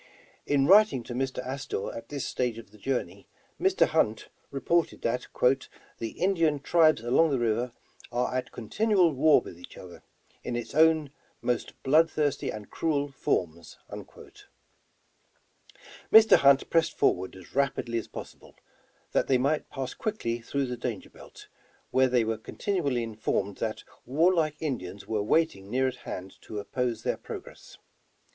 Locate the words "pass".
19.69-19.93